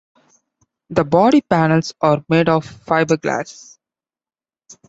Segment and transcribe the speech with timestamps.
[0.89, 3.77] The body panels are made of fiberglass.